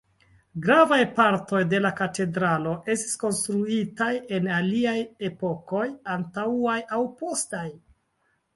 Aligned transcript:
Gravaj 0.61 0.97
partoj 1.19 1.59
de 1.73 1.81
la 1.85 1.91
katedralo 1.99 2.73
estis 2.95 3.21
konstruitaj 3.25 4.09
en 4.39 4.51
aliaj 4.57 4.97
epokoj 5.31 5.85
antaŭaj 6.17 6.79
aŭ 6.99 7.05
postaj. 7.25 7.67